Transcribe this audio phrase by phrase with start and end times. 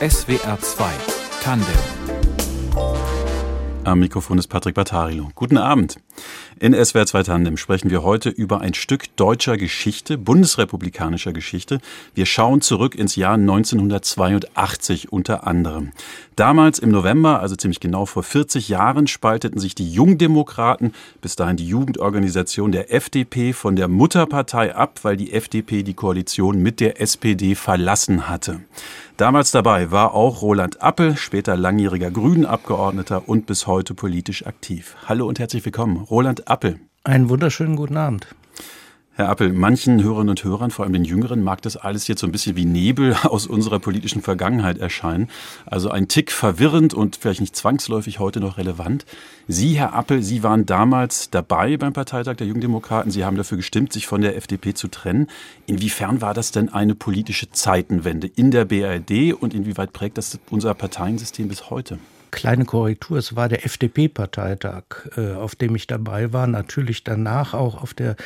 [0.00, 0.84] SWR 2
[1.42, 1.74] Tandem
[3.88, 5.30] am Mikrofon ist Patrick Bartarilo.
[5.34, 5.96] Guten Abend.
[6.60, 11.78] In SWR 2 Tandem sprechen wir heute über ein Stück deutscher Geschichte, bundesrepublikanischer Geschichte.
[12.14, 15.92] Wir schauen zurück ins Jahr 1982 unter anderem.
[16.36, 21.56] Damals im November, also ziemlich genau vor 40 Jahren, spalteten sich die Jungdemokraten, bis dahin
[21.56, 27.00] die Jugendorganisation der FDP, von der Mutterpartei ab, weil die FDP die Koalition mit der
[27.00, 28.60] SPD verlassen hatte.
[29.18, 34.94] Damals dabei war auch Roland Appel, später langjähriger Grünen-Abgeordneter und bis heute politisch aktiv.
[35.06, 36.78] Hallo und herzlich willkommen, Roland Appel.
[37.02, 38.28] Einen wunderschönen guten Abend.
[39.18, 42.26] Herr Appel, manchen Hörerinnen und Hörern, vor allem den Jüngeren, mag das alles jetzt so
[42.28, 45.28] ein bisschen wie Nebel aus unserer politischen Vergangenheit erscheinen.
[45.66, 49.06] Also ein Tick verwirrend und vielleicht nicht zwangsläufig heute noch relevant.
[49.48, 53.10] Sie, Herr Appel, Sie waren damals dabei beim Parteitag der Jungdemokraten.
[53.10, 55.26] Sie haben dafür gestimmt, sich von der FDP zu trennen.
[55.66, 60.74] Inwiefern war das denn eine politische Zeitenwende in der BRD und inwieweit prägt das unser
[60.74, 61.98] Parteiensystem bis heute?
[62.30, 64.84] Kleine Korrektur, es war der FDP-Parteitag,
[65.16, 68.16] äh, auf dem ich dabei war, natürlich danach auch auf der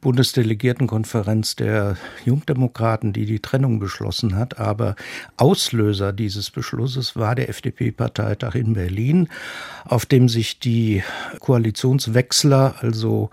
[0.00, 4.58] Bundesdelegiertenkonferenz der Jungdemokraten, die die Trennung beschlossen hat.
[4.58, 4.96] Aber
[5.36, 9.28] Auslöser dieses Beschlusses war der FDP-Parteitag in Berlin,
[9.84, 11.02] auf dem sich die
[11.40, 13.30] Koalitionswechsler, also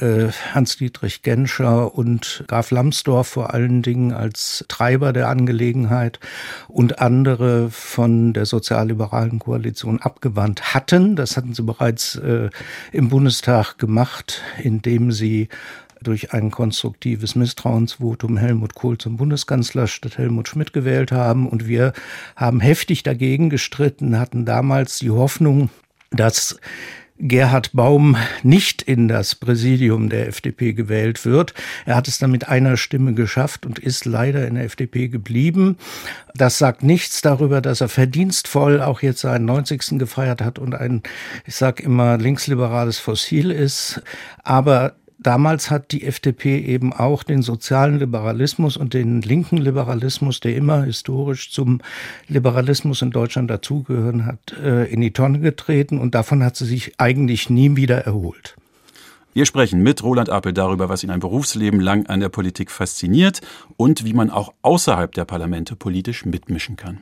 [0.00, 6.20] äh, Hans-Dietrich Genscher und Graf Lambsdorff vor allen Dingen als Treiber der Angelegenheit
[6.68, 11.16] und andere von der sozialliberalen Koalition abgewandt hatten.
[11.16, 12.50] Das hatten sie bereits äh,
[12.92, 15.48] im Bundestag gemacht, indem sie
[16.02, 21.48] durch ein konstruktives Misstrauensvotum Helmut Kohl zum Bundeskanzler statt Helmut Schmidt gewählt haben.
[21.48, 21.92] Und wir
[22.36, 25.70] haben heftig dagegen gestritten, hatten damals die Hoffnung,
[26.10, 26.58] dass
[27.18, 31.54] Gerhard Baum nicht in das Präsidium der FDP gewählt wird.
[31.84, 35.76] Er hat es dann mit einer Stimme geschafft und ist leider in der FDP geblieben.
[36.34, 39.98] Das sagt nichts darüber, dass er verdienstvoll auch jetzt seinen 90.
[39.98, 41.02] gefeiert hat und ein,
[41.46, 44.02] ich sag immer, linksliberales Fossil ist.
[44.42, 44.94] Aber
[45.26, 50.84] Damals hat die FDP eben auch den sozialen Liberalismus und den linken Liberalismus, der immer
[50.84, 51.80] historisch zum
[52.28, 56.92] Liberalismus in Deutschland dazugehören hat, äh, in die Tonne getreten und davon hat sie sich
[56.98, 58.54] eigentlich nie wieder erholt.
[59.32, 63.40] Wir sprechen mit Roland Appel darüber, was ihn ein Berufsleben lang an der Politik fasziniert
[63.76, 67.00] und wie man auch außerhalb der Parlamente politisch mitmischen kann.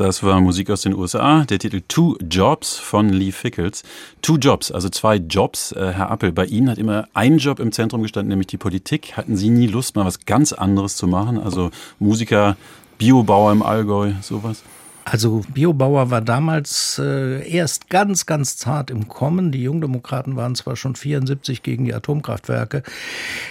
[0.00, 1.44] Das war Musik aus den USA.
[1.44, 3.82] Der Titel Two Jobs von Lee Fickles.
[4.22, 5.72] Two Jobs, also zwei Jobs.
[5.72, 9.18] Äh, Herr Appel, bei Ihnen hat immer ein Job im Zentrum gestanden, nämlich die Politik.
[9.18, 11.38] Hatten Sie nie Lust, mal was ganz anderes zu machen?
[11.38, 12.56] Also Musiker,
[12.96, 14.62] Biobauer im Allgäu, sowas?
[15.04, 19.50] Also Biobauer war damals äh, erst ganz, ganz zart im Kommen.
[19.50, 22.82] Die Jungdemokraten waren zwar schon 74 gegen die Atomkraftwerke,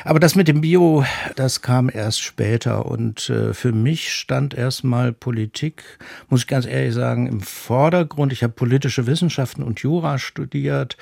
[0.05, 1.03] aber das mit dem Bio,
[1.35, 2.85] das kam erst später.
[2.85, 5.83] Und äh, für mich stand erstmal Politik,
[6.29, 8.31] muss ich ganz ehrlich sagen, im Vordergrund.
[8.31, 10.97] Ich habe politische Wissenschaften und Jura studiert.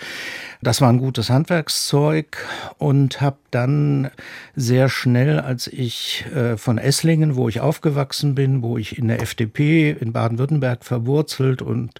[0.61, 2.37] Das war ein gutes Handwerkszeug
[2.77, 4.09] und habe dann
[4.55, 9.21] sehr schnell, als ich äh, von Esslingen, wo ich aufgewachsen bin, wo ich in der
[9.21, 11.99] FDP in Baden-Württemberg verwurzelt und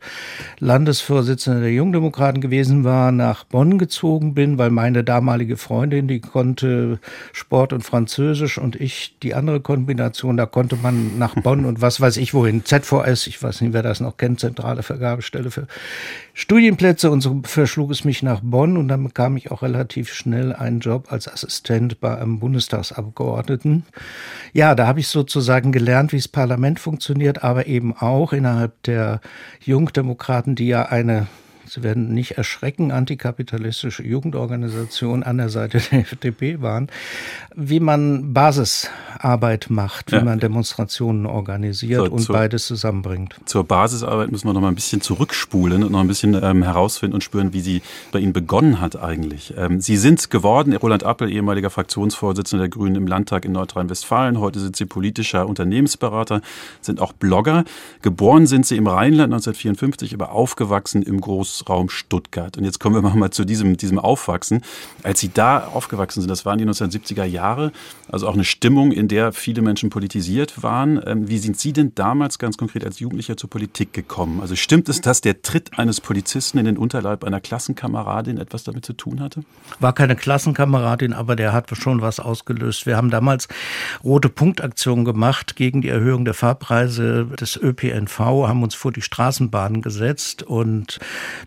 [0.60, 7.00] Landesvorsitzender der Jungdemokraten gewesen war, nach Bonn gezogen bin, weil meine damalige Freundin, die konnte
[7.34, 12.00] Sport und Französisch und ich die andere Kombination, da konnte man nach Bonn und was
[12.00, 15.68] weiß ich wohin, ZVS, ich weiß nicht, wer das noch kennt, zentrale Vergabestelle für
[16.40, 20.54] Studienplätze und so verschlug es mich nach Bonn und dann bekam ich auch relativ schnell
[20.54, 23.88] einen Job als Assistent bei einem Bundestagsabgeordneten.
[24.54, 29.20] Ja, da habe ich sozusagen gelernt, wie das Parlament funktioniert, aber eben auch innerhalb der
[29.62, 31.26] Jungdemokraten, die ja eine
[31.70, 36.88] Sie werden nicht erschrecken, antikapitalistische Jugendorganisationen an der Seite der FDP waren,
[37.56, 40.24] wie man Basisarbeit macht, wie ja.
[40.24, 43.36] man Demonstrationen organisiert so, und zur, beides zusammenbringt.
[43.46, 47.16] Zur Basisarbeit müssen wir noch mal ein bisschen zurückspulen und noch ein bisschen ähm, herausfinden
[47.16, 47.82] und spüren, wie sie
[48.12, 49.54] bei Ihnen begonnen hat eigentlich.
[49.58, 54.40] Ähm, sie sind geworden, Roland Appel, ehemaliger Fraktionsvorsitzender der Grünen im Landtag in Nordrhein-Westfalen.
[54.40, 56.42] Heute sind Sie politischer Unternehmensberater,
[56.82, 57.66] sind auch Blogger.
[58.02, 62.58] Geboren sind Sie im Rheinland 1954, aber aufgewachsen im Groß Großraum Stuttgart.
[62.58, 64.62] Und jetzt kommen wir mal zu diesem, diesem Aufwachsen.
[65.04, 67.72] Als Sie da aufgewachsen sind, das waren die 1970er Jahre,
[68.10, 71.02] also auch eine Stimmung, in der viele Menschen politisiert waren.
[71.06, 74.42] Ähm, wie sind Sie denn damals ganz konkret als Jugendlicher zur Politik gekommen?
[74.42, 78.86] Also stimmt es, dass der Tritt eines Polizisten in den Unterleib einer Klassenkameradin etwas damit
[78.86, 79.44] zu tun hatte?
[79.80, 82.86] War keine Klassenkameradin, aber der hat schon was ausgelöst.
[82.86, 83.48] Wir haben damals
[84.04, 89.82] rote Punktaktionen gemacht gegen die Erhöhung der Fahrpreise des ÖPNV, haben uns vor die Straßenbahnen
[89.82, 91.00] gesetzt und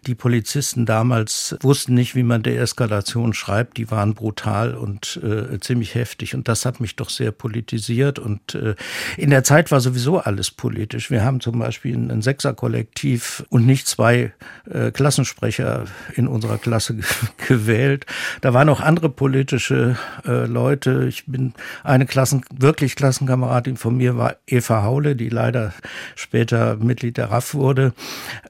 [0.06, 3.76] die Polizisten damals wussten nicht, wie man Deeskalation schreibt.
[3.76, 8.54] Die waren brutal und äh, ziemlich heftig und das hat mich doch sehr politisiert und
[8.54, 8.74] äh,
[9.16, 11.10] in der Zeit war sowieso alles politisch.
[11.10, 14.32] Wir haben zum Beispiel ein Sechserkollektiv und nicht zwei
[14.70, 16.96] äh, Klassensprecher in unserer Klasse
[17.48, 18.06] gewählt.
[18.40, 21.06] Da waren auch andere politische äh, Leute.
[21.08, 25.72] Ich bin eine Klassen, wirklich Klassenkameradin von mir war Eva Haule, die leider
[26.14, 27.92] später Mitglied der RAF wurde.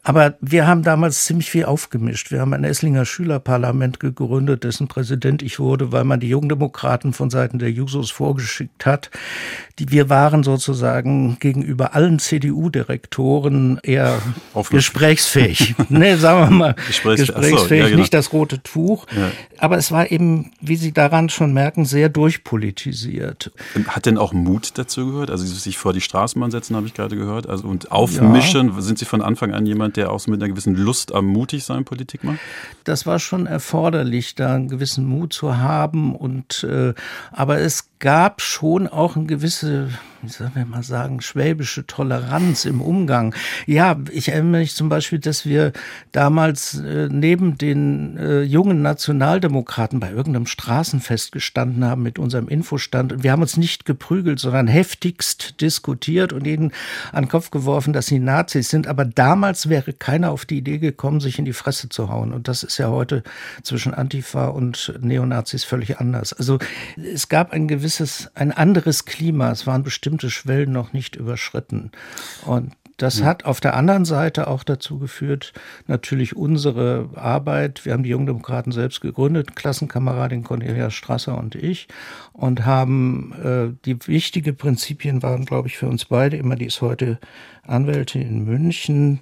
[0.03, 2.31] Aber wir haben damals ziemlich viel aufgemischt.
[2.31, 7.31] Wir haben ein Esslinger Schülerparlament gegründet, dessen Präsident ich wurde, weil man die Jungdemokraten von
[7.31, 9.11] Seiten der Jusos vorgeschickt hat.
[9.79, 14.19] Die, wir waren sozusagen gegenüber allen CDU-Direktoren eher
[14.71, 15.75] gesprächsfähig.
[15.89, 17.99] nee, sagen wir mal, Gesprächs gesprächsfähig, so, ja, genau.
[17.99, 19.07] nicht das rote Tuch.
[19.17, 19.31] Ja.
[19.59, 23.53] Aber es war eben, wie Sie daran schon merken, sehr durchpolitisiert.
[23.87, 25.31] Hat denn auch Mut dazu gehört?
[25.31, 27.49] Also sich vor die Straßenbahn setzen, habe ich gerade gehört.
[27.49, 28.69] Also und aufmischen.
[28.75, 28.81] Ja.
[28.81, 31.85] Sind Sie von Anfang an jemand, der auch mit einer gewissen Lust am mutig sein
[31.85, 32.39] Politik macht?
[32.85, 36.15] Das war schon erforderlich, da einen gewissen Mut zu haben.
[36.15, 36.95] Und äh,
[37.33, 39.89] aber es gab schon auch eine gewisse,
[40.23, 43.35] wie soll wir mal sagen, schwäbische Toleranz im Umgang.
[43.67, 45.73] Ja, ich erinnere mich zum Beispiel, dass wir
[46.13, 53.13] damals äh, neben den äh, jungen Nationaldemokraten bei irgendeinem Straßenfest gestanden haben mit unserem Infostand.
[53.13, 56.73] Und wir haben uns nicht geprügelt, sondern heftigst diskutiert und ihnen
[57.13, 58.87] an den Kopf geworfen, dass sie Nazis sind.
[58.87, 62.33] Aber damals wäre keiner auf die Idee gekommen, sich in die Fresse zu hauen.
[62.33, 63.23] Und das ist ja heute
[63.63, 66.33] zwischen Antifa und Neonazis völlig anders.
[66.33, 66.59] Also
[66.97, 69.51] es gab ein gewisses ein anderes Klima.
[69.51, 71.93] Es waren bestimmte Schwellen noch nicht überschritten.
[72.45, 73.27] Und das ja.
[73.27, 75.53] hat auf der anderen Seite auch dazu geführt,
[75.87, 77.85] natürlich unsere Arbeit.
[77.85, 81.87] Wir haben die Jungdemokraten selbst gegründet, Klassenkameradin Cornelia Strasser und ich,
[82.33, 86.83] und haben äh, die wichtigen Prinzipien waren, glaube ich, für uns beide immer, die ist
[86.83, 87.21] heute
[87.63, 89.21] Anwältin in München,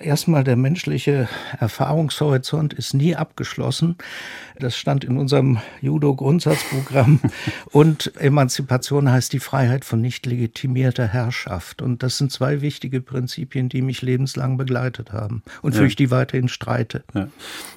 [0.00, 1.28] Erstmal der menschliche
[1.60, 3.96] Erfahrungshorizont ist nie abgeschlossen.
[4.58, 7.20] Das stand in unserem Judo-Grundsatzprogramm.
[7.70, 11.80] Und Emanzipation heißt die Freiheit von nicht legitimierter Herrschaft.
[11.80, 15.86] Und das sind zwei wichtige Prinzipien, die mich lebenslang begleitet haben und für ja.
[15.86, 17.04] ich die weiterhin streite.
[17.14, 17.28] Ja.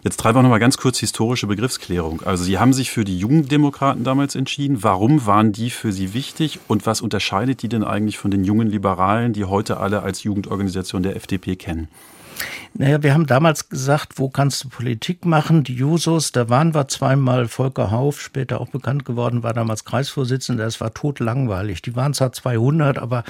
[0.04, 2.24] Jetzt treiben wir noch mal ganz kurz historische Begriffsklärung.
[2.24, 4.82] Also Sie haben sich für die Jugenddemokraten damals entschieden.
[4.82, 8.68] Warum waren die für Sie wichtig und was unterscheidet die denn eigentlich von den jungen
[8.68, 11.88] Liberalen, die heute alle als Jugendorganisation der FDP kennen?
[12.74, 15.64] Naja, wir haben damals gesagt, wo kannst du Politik machen?
[15.64, 17.48] Die Jusos, da waren wir zweimal.
[17.48, 20.66] Volker Hauf, später auch bekannt geworden, war damals Kreisvorsitzender.
[20.66, 21.82] Es war totlangweilig.
[21.82, 23.24] Die waren zwar 200, aber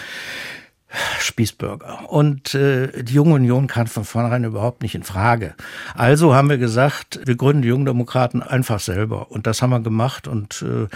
[1.20, 2.10] Spießbürger.
[2.10, 5.54] Und äh, die Junge Union kam von vornherein überhaupt nicht in Frage.
[5.96, 9.30] Also haben wir gesagt, wir gründen die Jungdemokraten einfach selber.
[9.30, 10.88] Und das haben wir gemacht und äh,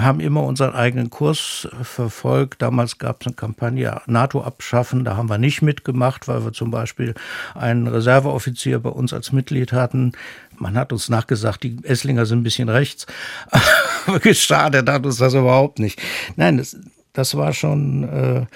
[0.00, 2.62] haben immer unseren eigenen Kurs verfolgt.
[2.62, 5.04] Damals gab es eine Kampagne NATO abschaffen.
[5.04, 7.14] Da haben wir nicht mitgemacht, weil wir zum Beispiel
[7.54, 10.12] einen Reserveoffizier bei uns als Mitglied hatten.
[10.56, 13.06] Man hat uns nachgesagt, die Esslinger sind ein bisschen rechts.
[14.06, 16.00] Aber geschadet hat uns das überhaupt nicht.
[16.36, 16.78] Nein, das,
[17.12, 18.04] das war schon...
[18.04, 18.46] Äh,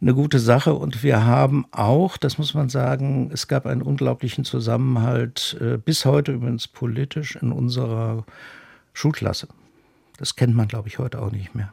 [0.00, 0.74] eine gute Sache.
[0.74, 6.04] Und wir haben auch, das muss man sagen, es gab einen unglaublichen Zusammenhalt, äh, bis
[6.04, 8.24] heute übrigens politisch in unserer
[8.92, 9.48] Schulklasse.
[10.18, 11.72] Das kennt man, glaube ich, heute auch nicht mehr.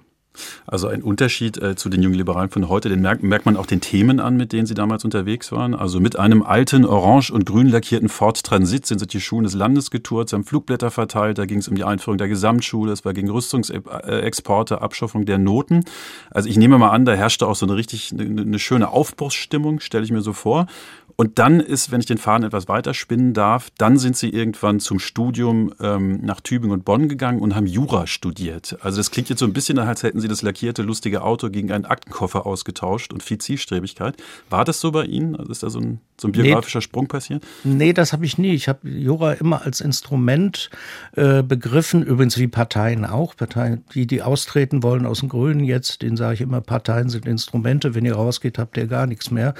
[0.65, 3.65] Also ein Unterschied äh, zu den jungen Liberalen von heute, den merkt, merkt, man auch
[3.65, 5.75] den Themen an, mit denen sie damals unterwegs waren.
[5.75, 9.53] Also mit einem alten, orange und grün lackierten Ford Transit sind sie die Schulen des
[9.53, 13.03] Landes getourt, sie haben Flugblätter verteilt, da ging es um die Einführung der Gesamtschule, es
[13.03, 15.83] war gegen Rüstungsexporte, Abschaffung der Noten.
[16.29, 19.79] Also ich nehme mal an, da herrschte auch so eine richtig eine, eine schöne Aufbruchsstimmung,
[19.79, 20.67] stelle ich mir so vor.
[21.15, 24.79] Und dann ist, wenn ich den Faden etwas weiter spinnen darf, dann sind sie irgendwann
[24.79, 28.77] zum Studium ähm, nach Tübingen und Bonn gegangen und haben Jura studiert.
[28.81, 31.71] Also das klingt jetzt so ein bisschen, als hätten sie das lackierte, lustige Auto gegen
[31.71, 34.15] einen Aktenkoffer ausgetauscht und viel Zielstrebigkeit.
[34.49, 35.35] War das so bei Ihnen?
[35.35, 37.43] Also ist da so ein, so ein biografischer nee, Sprung passiert?
[37.63, 38.53] Nee, das habe ich nie.
[38.53, 40.69] Ich habe Jura immer als Instrument
[41.15, 43.35] äh, begriffen, übrigens wie Parteien auch.
[43.35, 47.25] Parteien, die, die austreten wollen aus den Grünen jetzt, denen sage ich immer, Parteien sind
[47.25, 47.95] Instrumente.
[47.95, 49.53] Wenn ihr rausgeht, habt ihr gar nichts mehr.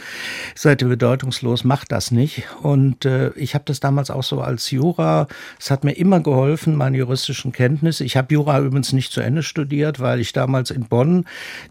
[0.56, 2.44] Seid ihr bedeutungslos aussichtslos, mach das nicht.
[2.62, 5.28] Und äh, ich habe das damals auch so als Jura,
[5.60, 8.04] es hat mir immer geholfen, meine juristischen Kenntnisse.
[8.04, 11.26] Ich habe Jura übrigens nicht zu Ende studiert, weil ich damals in Bonn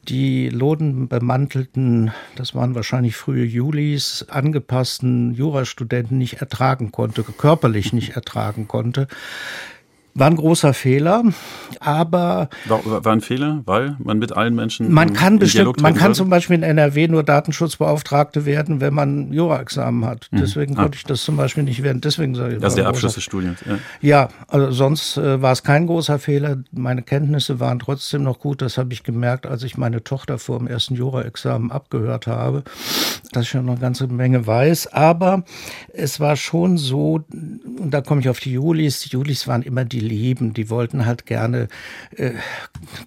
[0.08, 8.66] die lodenbemantelten, das waren wahrscheinlich frühe Julis, angepassten Jurastudenten nicht ertragen konnte, körperlich nicht ertragen
[8.66, 9.06] konnte.
[10.14, 11.22] War ein großer Fehler,
[11.78, 12.48] aber.
[12.66, 14.92] War, war ein Fehler, weil man mit allen Menschen.
[14.92, 20.04] Man kann bestimmt, man kann zum Beispiel in NRW nur Datenschutzbeauftragte werden, wenn man Jura-Examen
[20.04, 20.26] hat.
[20.32, 20.38] Mhm.
[20.38, 20.82] Deswegen ah.
[20.82, 22.00] konnte ich das zum Beispiel nicht werden.
[22.00, 22.60] Deswegen sage ich.
[22.60, 23.60] Das ist der Abschluss des Studiums.
[23.64, 26.56] Ja, ja also sonst äh, war es kein großer Fehler.
[26.72, 28.62] Meine Kenntnisse waren trotzdem noch gut.
[28.62, 32.64] Das habe ich gemerkt, als ich meine Tochter vor dem ersten Jura-Examen abgehört habe,
[33.30, 34.88] dass ich schon noch eine ganze Menge weiß.
[34.88, 35.44] Aber
[35.92, 39.00] es war schon so, und da komme ich auf die Julis.
[39.00, 40.54] Die Julis waren immer die lieben.
[40.54, 41.69] Die wollten halt gerne,
[42.16, 42.33] äh,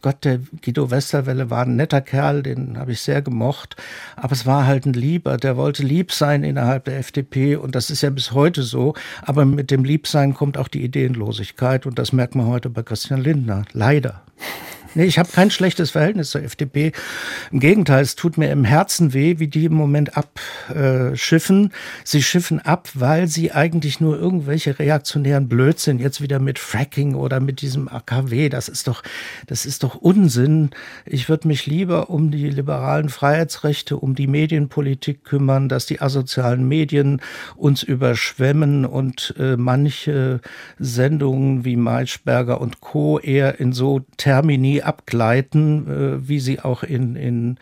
[0.01, 3.75] Gott, der Guido Westerwelle war ein netter Kerl, den habe ich sehr gemocht.
[4.15, 7.89] Aber es war halt ein Lieber, der wollte lieb sein innerhalb der FDP und das
[7.89, 8.93] ist ja bis heute so.
[9.21, 13.21] Aber mit dem Liebsein kommt auch die Ideenlosigkeit und das merkt man heute bei Christian
[13.21, 13.65] Lindner.
[13.73, 14.21] Leider.
[14.95, 16.91] Nee, ich habe kein schlechtes Verhältnis zur FDP.
[17.51, 21.71] Im Gegenteil, es tut mir im Herzen weh, wie die im Moment abschiffen.
[22.03, 27.39] Sie schiffen ab, weil sie eigentlich nur irgendwelche reaktionären Blödsinn jetzt wieder mit Fracking oder
[27.39, 29.01] mit diesem AKW, das ist doch,
[29.47, 30.69] das ist doch Unsinn.
[31.05, 36.67] Ich würde mich lieber um die liberalen Freiheitsrechte, um die Medienpolitik kümmern, dass die asozialen
[36.67, 37.19] Medien
[37.55, 40.39] uns überschwemmen und äh, manche
[40.77, 43.17] Sendungen wie Maischberger und Co.
[43.17, 47.57] eher in so Termini abgleiten, äh, wie sie auch in, in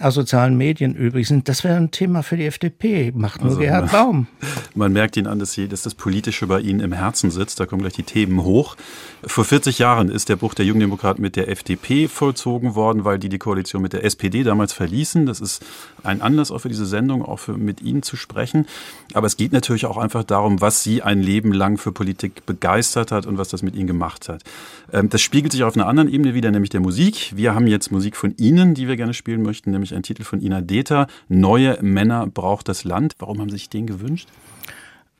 [0.00, 1.48] asozialen Medien übrig sind.
[1.48, 3.12] Das wäre ein Thema für die FDP.
[3.14, 4.28] Macht nur also, Gerhard Baum.
[4.76, 7.58] Man merkt ihn an, dass, sie, dass das Politische bei Ihnen im Herzen sitzt.
[7.58, 8.76] Da kommen gleich die Themen hoch.
[9.24, 13.28] Vor 40 Jahren ist der Bruch der Jungdemokraten mit der FDP vollzogen worden, weil die
[13.28, 15.26] die Koalition mit der SPD damals verließen.
[15.26, 15.64] Das ist
[16.04, 18.66] ein Anlass auch für diese Sendung, auch für, mit Ihnen zu sprechen.
[19.14, 23.10] Aber es geht natürlich auch einfach darum, was Sie ein Leben lang für Politik begeistert
[23.10, 24.44] hat und was das mit Ihnen gemacht hat.
[24.92, 27.32] Ähm, das spiegelt sich auf einer anderen Ebene wieder, nämlich der Musik.
[27.34, 30.40] Wir haben jetzt Musik von Ihnen, die wir gerne spielen möchten, nämlich ein Titel von
[30.40, 31.06] Ina Deta.
[31.28, 33.14] Neue Männer braucht das Land.
[33.18, 34.28] Warum haben Sie sich den gewünscht?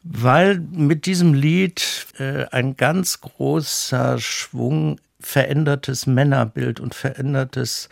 [0.02, 7.88] Weil mit diesem Lied äh, ein ganz großer Schwung verändertes Männerbild und verändertes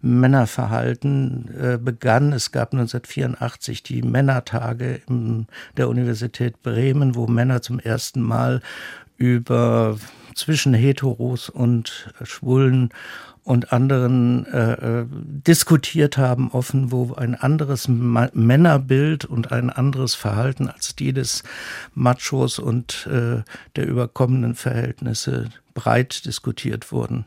[0.00, 2.32] Männerverhalten äh, begann.
[2.32, 8.62] Es gab 1984 die Männertage in der Universität Bremen, wo Männer zum ersten Mal
[9.16, 9.98] über
[10.36, 12.90] zwischen Heteros und Schwulen
[13.48, 20.14] und anderen äh, äh, diskutiert haben, offen, wo ein anderes Ma Männerbild und ein anderes
[20.14, 21.44] Verhalten als die des
[21.94, 23.42] Machos und äh,
[23.74, 27.24] der überkommenen Verhältnisse breit diskutiert wurden.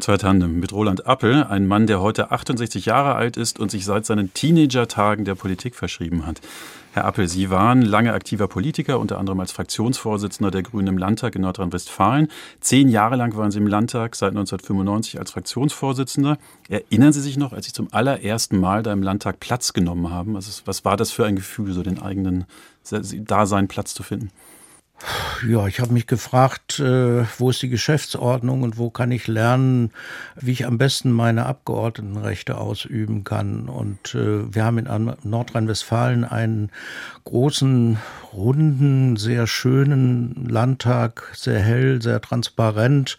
[0.00, 3.84] 2 Tandem mit Roland Appel, ein Mann, der heute 68 Jahre alt ist und sich
[3.84, 6.40] seit seinen Teenager-Tagen der Politik verschrieben hat.
[6.92, 11.34] Herr Appel, Sie waren lange aktiver Politiker, unter anderem als Fraktionsvorsitzender der Grünen im Landtag
[11.34, 12.28] in Nordrhein-Westfalen.
[12.60, 16.38] Zehn Jahre lang waren Sie im Landtag, seit 1995 als Fraktionsvorsitzender.
[16.68, 20.36] Erinnern Sie sich noch, als Sie zum allerersten Mal da im Landtag Platz genommen haben?
[20.36, 22.46] Also was war das für ein Gefühl, so den eigenen
[22.90, 24.30] Dasein Platz zu finden?
[25.46, 29.90] Ja, ich habe mich gefragt, äh, wo ist die Geschäftsordnung und wo kann ich lernen,
[30.34, 33.68] wie ich am besten meine Abgeordnetenrechte ausüben kann.
[33.68, 36.70] Und äh, wir haben in Nordrhein-Westfalen einen
[37.24, 37.98] großen,
[38.32, 43.18] runden, sehr schönen Landtag, sehr hell, sehr transparent.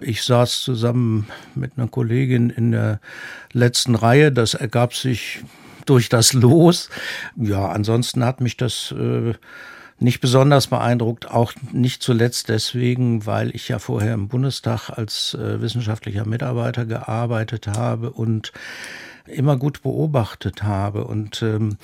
[0.00, 3.00] Ich saß zusammen mit einer Kollegin in der
[3.52, 4.32] letzten Reihe.
[4.32, 5.44] Das ergab sich
[5.84, 6.88] durch das Los.
[7.36, 9.34] Ja, ansonsten hat mich das äh,
[10.02, 15.60] nicht besonders beeindruckt, auch nicht zuletzt deswegen, weil ich ja vorher im Bundestag als äh,
[15.60, 18.52] wissenschaftlicher Mitarbeiter gearbeitet habe und
[19.26, 21.04] immer gut beobachtet habe.
[21.04, 21.76] Und ähm,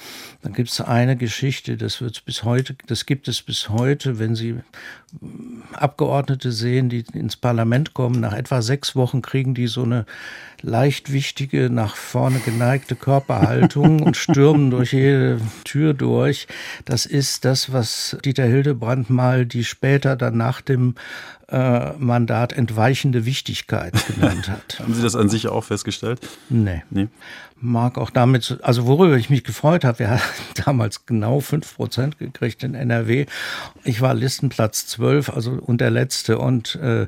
[0.43, 4.35] dann gibt es eine Geschichte, das wird bis heute, das gibt es bis heute, wenn
[4.35, 4.57] Sie
[5.73, 10.05] Abgeordnete sehen, die ins Parlament kommen, nach etwa sechs Wochen kriegen die so eine
[10.61, 16.47] leicht wichtige, nach vorne geneigte Körperhaltung und stürmen durch jede Tür durch.
[16.85, 20.95] Das ist das, was Dieter Hildebrand mal die später dann nach dem
[21.49, 24.79] äh, Mandat entweichende Wichtigkeit genannt hat.
[24.81, 26.21] Haben Sie das an sich auch festgestellt?
[26.51, 26.83] Nee.
[26.91, 27.09] nee.
[27.61, 30.23] Mag auch damit, also worüber ich mich gefreut habe, wir hatten
[30.65, 33.27] damals genau fünf Prozent gekriegt in NRW.
[33.85, 36.39] Ich war Listenplatz zwölf, also und der letzte.
[36.39, 37.07] Und äh,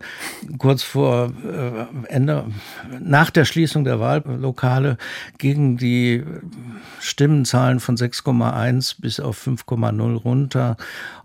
[0.59, 2.47] kurz vor äh, Ende,
[3.01, 4.99] nach der Schließung der Wahllokale
[5.39, 6.25] gingen die
[6.99, 10.77] Stimmenzahlen von 6,1 bis auf 5,0 runter.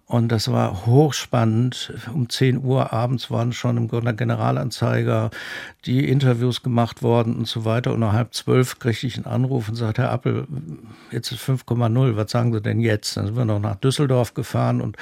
[0.07, 1.91] Und das war hochspannend.
[2.13, 5.31] Um 10 Uhr abends waren schon im Generalanzeiger
[5.85, 7.91] die Interviews gemacht worden und so weiter.
[7.91, 10.47] Und um halb zwölf kriegte ich einen Anruf und sagte, Herr Appel,
[11.11, 12.15] jetzt ist 5,0.
[12.15, 13.17] Was sagen Sie denn jetzt?
[13.17, 14.79] Dann sind wir noch nach Düsseldorf gefahren.
[14.79, 14.95] Und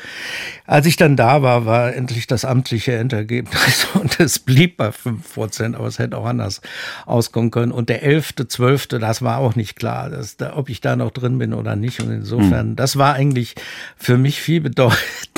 [0.65, 3.88] als ich dann da war, war endlich das amtliche Endergebnis.
[3.95, 5.75] Und es blieb bei 5 Prozent.
[5.75, 6.62] Aber es hätte auch anders
[7.05, 7.74] auskommen können.
[7.74, 11.12] Und der 11., 12., das war auch nicht klar, dass da, ob ich da noch
[11.12, 12.00] drin bin oder nicht.
[12.00, 12.75] Und insofern, hm.
[12.77, 13.55] das war eigentlich
[13.98, 14.92] für mich viel bedeutender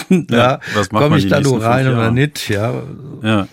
[0.10, 0.60] ja,
[0.90, 2.84] komme ich da nur rein oder nicht, ja.
[3.22, 3.48] ja.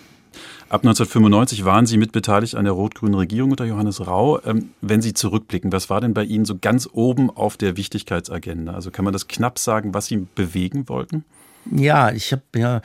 [0.73, 4.41] Ab 1995 waren Sie mitbeteiligt an der rot-grünen Regierung unter Johannes Rau.
[4.47, 8.73] Ähm, wenn Sie zurückblicken, was war denn bei Ihnen so ganz oben auf der Wichtigkeitsagenda?
[8.73, 11.27] Also kann man das knapp sagen, was Sie bewegen wollten?
[11.71, 12.83] Ja, ich habe ja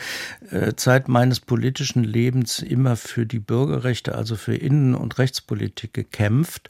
[0.51, 6.69] äh, Zeit meines politischen Lebens immer für die Bürgerrechte, also für Innen- und Rechtspolitik gekämpft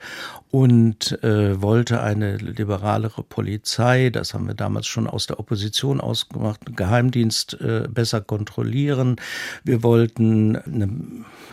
[0.50, 6.62] und äh, wollte eine liberalere Polizei, das haben wir damals schon aus der Opposition ausgemacht,
[6.78, 9.18] Geheimdienst äh, besser kontrollieren.
[9.66, 10.90] Wir wollten eine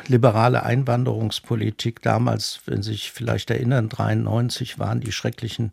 [0.07, 2.03] liberale Einwanderungspolitik.
[2.03, 5.73] Damals, wenn Sie sich vielleicht erinnern, 93 waren die schrecklichen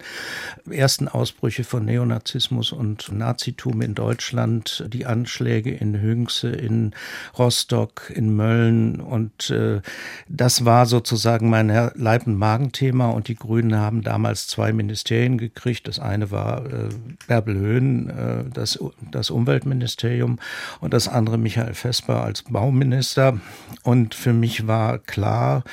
[0.69, 6.93] ersten Ausbrüche von Neonazismus und Nazitum in Deutschland, die Anschläge in Hüngse, in
[7.37, 8.99] Rostock, in Mölln.
[8.99, 9.81] Und äh,
[10.27, 13.09] das war sozusagen mein Leib- und Magenthema.
[13.09, 15.87] Und die Grünen haben damals zwei Ministerien gekriegt.
[15.87, 16.89] Das eine war äh,
[17.27, 18.79] Bärbel Höhn, äh, das,
[19.11, 20.39] das Umweltministerium.
[20.79, 23.39] Und das andere Michael Vesper als Bauminister.
[23.83, 25.63] Und für mich war klar,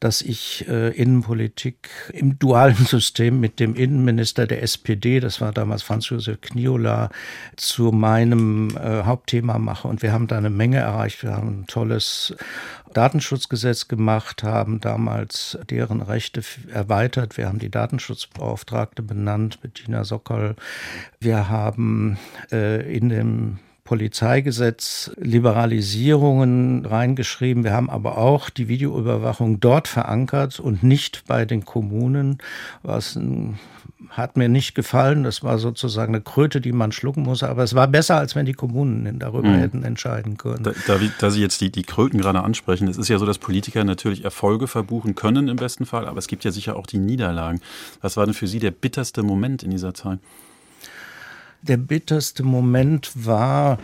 [0.00, 5.82] dass ich äh, Innenpolitik im dualen System mit dem Innenminister der SPD, das war damals
[5.82, 7.10] Franz Josef Kniola,
[7.56, 9.88] zu meinem äh, Hauptthema mache.
[9.88, 11.22] Und wir haben da eine Menge erreicht.
[11.22, 12.34] Wir haben ein tolles
[12.94, 17.36] Datenschutzgesetz gemacht, haben damals deren Rechte erweitert.
[17.36, 20.56] Wir haben die Datenschutzbeauftragte benannt, Bettina Sockel.
[21.20, 22.18] Wir haben
[22.50, 27.64] äh, in dem Polizeigesetz Liberalisierungen reingeschrieben.
[27.64, 32.36] Wir haben aber auch die Videoüberwachung dort verankert und nicht bei den Kommunen,
[32.82, 33.58] was ein
[34.10, 35.24] hat mir nicht gefallen.
[35.24, 37.42] Das war sozusagen eine Kröte, die man schlucken muss.
[37.42, 39.58] Aber es war besser, als wenn die Kommunen darüber mhm.
[39.58, 40.64] hätten entscheiden können.
[40.64, 43.38] Da, da, da, Sie jetzt die, die Kröten gerade ansprechen, es ist ja so, dass
[43.38, 46.98] Politiker natürlich Erfolge verbuchen können im besten Fall, aber es gibt ja sicher auch die
[46.98, 47.60] Niederlagen.
[48.02, 50.18] Was war denn für Sie der bitterste Moment in dieser Zeit?
[51.62, 53.78] Der bitterste Moment war,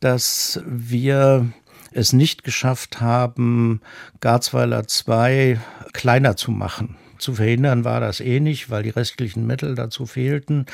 [0.00, 1.46] dass wir
[1.92, 3.80] es nicht geschafft haben,
[4.20, 5.58] Garzweiler 2
[5.92, 6.96] kleiner zu machen.
[7.18, 10.66] Zu verhindern war das eh nicht, weil die restlichen Mittel dazu fehlten.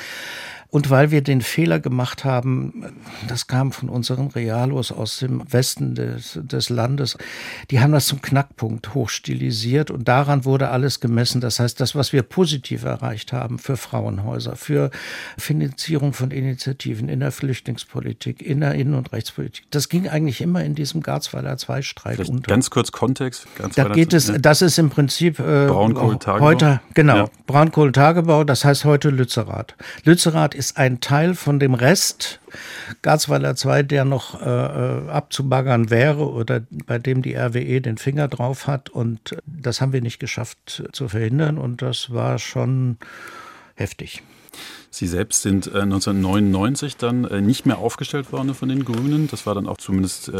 [0.71, 2.85] Und weil wir den Fehler gemacht haben,
[3.27, 7.17] das kam von unseren Realos aus dem Westen des, des Landes,
[7.69, 11.41] die haben das zum Knackpunkt hochstilisiert und daran wurde alles gemessen.
[11.41, 14.91] Das heißt, das, was wir positiv erreicht haben für Frauenhäuser, für
[15.37, 20.63] Finanzierung von Initiativen in der Flüchtlingspolitik, in der Innen- und Rechtspolitik, das ging eigentlich immer
[20.63, 22.47] in diesem Garzweiler Zweistreit Vielleicht unter.
[22.47, 23.45] Ganz kurz Kontext.
[23.75, 27.29] da geht es, das ist im Prinzip äh, heute, genau, ja.
[27.45, 29.75] Braunkohletagebau, das heißt heute Lützerath.
[30.05, 32.39] Lützerath ist ein Teil von dem Rest
[33.01, 38.27] Garzweiler 2, der noch äh, äh, abzubaggern wäre oder bei dem die RWE den Finger
[38.27, 38.89] drauf hat.
[38.91, 42.97] Und das haben wir nicht geschafft zu verhindern und das war schon
[43.73, 44.21] heftig.
[44.91, 49.29] Sie selbst sind 1999 dann nicht mehr aufgestellt worden von den Grünen.
[49.31, 50.31] Das war dann auch zumindest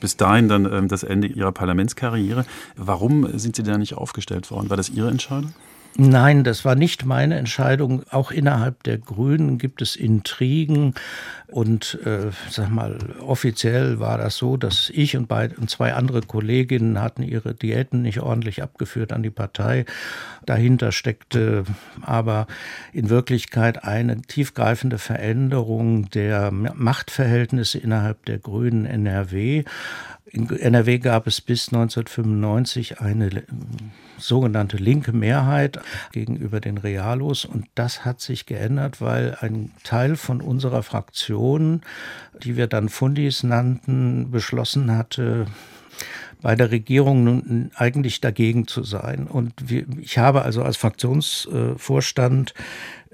[0.00, 2.46] bis dahin dann das Ende Ihrer Parlamentskarriere.
[2.74, 4.70] Warum sind Sie da nicht aufgestellt worden?
[4.70, 5.52] War das Ihre Entscheidung?
[5.96, 8.04] Nein, das war nicht meine Entscheidung.
[8.10, 10.94] Auch innerhalb der Grünen gibt es Intrigen.
[11.48, 16.20] Und äh, sag mal, offiziell war das so, dass ich und, beid, und zwei andere
[16.20, 19.86] Kolleginnen hatten ihre Diäten nicht ordentlich abgeführt an die Partei.
[20.46, 21.64] Dahinter steckte
[22.02, 22.46] aber
[22.92, 29.64] in Wirklichkeit eine tiefgreifende Veränderung der Machtverhältnisse innerhalb der Grünen NRW.
[30.30, 33.44] In NRW gab es bis 1995 eine
[34.18, 35.80] sogenannte linke Mehrheit
[36.12, 37.44] gegenüber den Realos.
[37.44, 41.82] Und das hat sich geändert, weil ein Teil von unserer Fraktion,
[42.42, 45.46] die wir dann Fundis nannten, beschlossen hatte,
[46.40, 49.26] bei der Regierung nun eigentlich dagegen zu sein.
[49.26, 52.54] Und wir, ich habe also als Fraktionsvorstand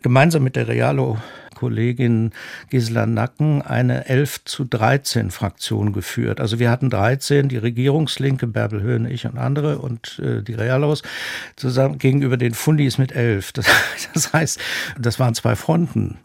[0.02, 1.18] gemeinsam mit der Realo
[1.54, 2.32] Kollegin
[2.70, 6.40] Gisela Nacken eine 11 zu 13 Fraktion geführt.
[6.40, 11.02] Also wir hatten 13, die Regierungslinke, Bärbel Höhne, ich und andere und äh, die Realos
[11.56, 13.52] zusammen gegenüber den Fundis mit 11.
[13.52, 13.66] Das,
[14.14, 14.60] das heißt,
[14.98, 16.18] das waren zwei Fronten.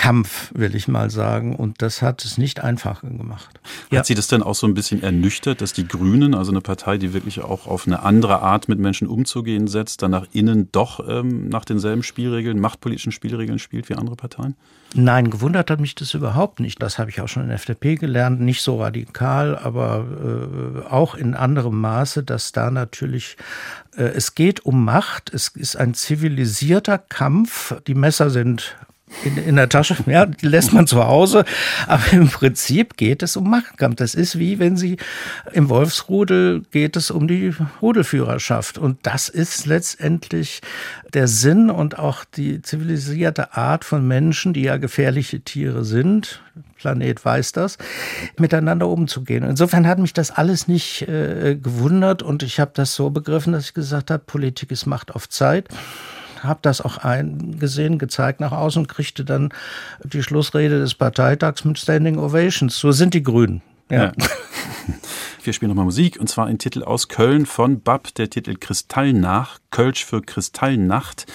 [0.00, 1.54] Kampf, will ich mal sagen.
[1.54, 3.60] Und das hat es nicht einfacher gemacht.
[3.84, 4.02] Hat ja.
[4.02, 7.12] Sie das denn auch so ein bisschen ernüchtert, dass die Grünen, also eine Partei, die
[7.12, 11.50] wirklich auch auf eine andere Art mit Menschen umzugehen setzt, dann nach innen doch ähm,
[11.50, 14.56] nach denselben Spielregeln, machtpolitischen Spielregeln spielt wie andere Parteien?
[14.94, 16.82] Nein, gewundert hat mich das überhaupt nicht.
[16.82, 18.40] Das habe ich auch schon in der FDP gelernt.
[18.40, 20.04] Nicht so radikal, aber
[20.84, 23.36] äh, auch in anderem Maße, dass da natürlich
[23.96, 25.32] äh, es geht um Macht.
[25.32, 27.76] Es ist ein zivilisierter Kampf.
[27.86, 28.76] Die Messer sind
[29.24, 31.44] in, in der Tasche, ja, die lässt man zu Hause.
[31.86, 33.96] Aber im Prinzip geht es um Machtkampf.
[33.96, 34.96] Das ist wie wenn sie
[35.52, 38.78] im Wolfsrudel geht es um die Rudelführerschaft.
[38.78, 40.60] Und das ist letztendlich
[41.12, 46.42] der Sinn und auch die zivilisierte Art von Menschen, die ja gefährliche Tiere sind.
[46.76, 47.76] Planet weiß das,
[48.38, 49.44] miteinander umzugehen.
[49.44, 53.66] Insofern hat mich das alles nicht äh, gewundert und ich habe das so begriffen, dass
[53.66, 55.68] ich gesagt habe, Politik ist Macht auf Zeit
[56.42, 59.50] habe das auch eingesehen, gezeigt nach außen und kriegte dann
[60.02, 62.78] die Schlussrede des Parteitags mit Standing Ovations.
[62.78, 63.62] So sind die Grünen.
[63.90, 64.04] Ja.
[64.04, 64.12] ja.
[65.42, 69.58] Wir spielen nochmal Musik und zwar ein Titel aus Köln von Bab, der Titel Kristallnach,
[69.70, 71.26] Kölsch für Kristallnacht.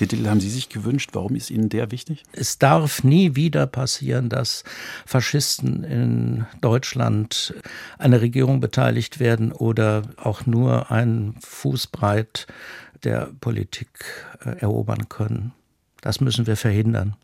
[0.00, 1.10] Den Titel haben Sie sich gewünscht.
[1.12, 2.22] Warum ist Ihnen der wichtig?
[2.32, 4.64] Es darf nie wieder passieren, dass
[5.04, 7.54] Faschisten in Deutschland
[7.98, 12.46] eine Regierung beteiligt werden oder auch nur ein Fußbreit
[13.04, 13.88] der Politik
[14.44, 15.52] äh, erobern können.
[16.00, 17.16] Das müssen wir verhindern.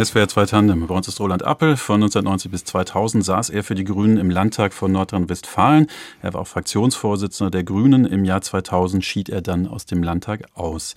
[0.00, 0.86] Wäre zwei Tandem.
[0.86, 1.76] Bei uns ist Roland Appel.
[1.76, 5.88] Von 1990 bis 2000 saß er für die Grünen im Landtag von Nordrhein-Westfalen.
[6.22, 8.06] Er war auch Fraktionsvorsitzender der Grünen.
[8.06, 10.94] Im Jahr 2000 schied er dann aus dem Landtag aus.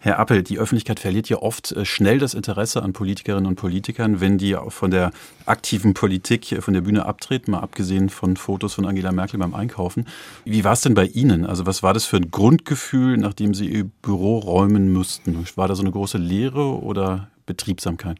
[0.00, 4.20] Herr Appel, die Öffentlichkeit verliert ja oft äh, schnell das Interesse an Politikerinnen und Politikern,
[4.20, 5.10] wenn die von der
[5.44, 10.06] aktiven Politik von der Bühne abtreten, mal abgesehen von Fotos von Angela Merkel beim Einkaufen.
[10.44, 11.44] Wie war es denn bei Ihnen?
[11.44, 15.44] Also was war das für ein Grundgefühl, nachdem Sie Ihr Büro räumen mussten?
[15.56, 18.18] War da so eine große Leere oder Betriebsamkeit?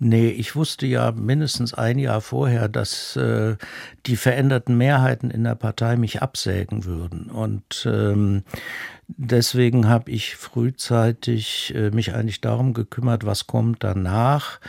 [0.00, 3.56] Nee, ich wusste ja mindestens ein Jahr vorher, dass äh,
[4.06, 7.30] die veränderten Mehrheiten in der Partei mich absägen würden.
[7.30, 8.44] Und ähm,
[9.16, 14.60] Deswegen habe ich frühzeitig äh, mich eigentlich darum gekümmert, was kommt danach.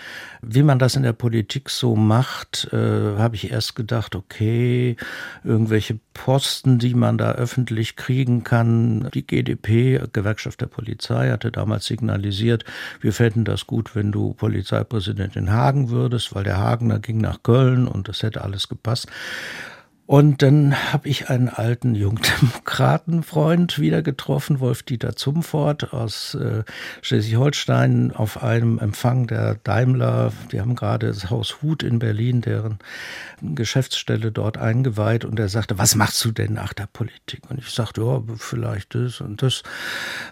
[0.42, 4.96] Wie man das in der Politik so macht, äh, habe ich erst gedacht, okay,
[5.44, 9.10] irgendwelche Posten, die man da öffentlich kriegen kann.
[9.14, 12.64] Die GDP, Gewerkschaft der Polizei, hatte damals signalisiert,
[13.02, 17.44] wir fänden das gut, wenn du Polizeipräsident in Hagen würdest, weil der Hagener ging nach
[17.44, 19.08] Köln und das hätte alles gepasst.
[20.10, 26.64] Und dann habe ich einen alten Jungdemokratenfreund wieder getroffen, Wolf-Dieter Zumfort aus äh,
[27.04, 30.34] Schleswig-Holstein, auf einem Empfang der Daimler.
[30.52, 32.80] Die haben gerade das Haus Hut in Berlin, deren
[33.44, 35.26] Geschäftsstelle dort eingeweiht.
[35.26, 37.42] Und er sagte, was machst du denn nach der Politik?
[37.48, 39.62] Und ich sagte, ja, vielleicht das und das,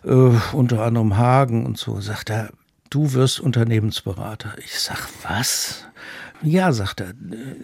[0.04, 0.10] äh,
[0.54, 2.02] unter anderem Hagen und so.
[2.02, 2.50] Sagt er,
[2.90, 4.56] du wirst Unternehmensberater.
[4.58, 5.87] Ich sag, was?
[6.44, 7.14] Ja, sagt er.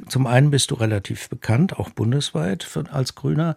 [0.07, 3.55] Zum einen bist du relativ bekannt, auch bundesweit als Grüner.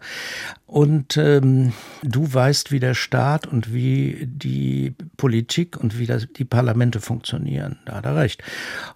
[0.65, 6.45] Und ähm, du weißt, wie der Staat und wie die Politik und wie das, die
[6.45, 7.79] Parlamente funktionieren.
[7.85, 8.43] Da hat er recht.